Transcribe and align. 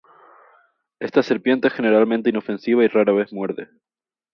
Esta 0.99 1.21
serpiente 1.21 1.67
es 1.67 1.75
generalmente 1.75 2.31
inofensiva 2.31 2.83
y 2.83 2.87
rara 2.87 3.13
vez 3.13 3.31
muerde. 3.31 3.69